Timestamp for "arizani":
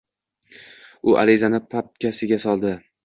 1.25-1.59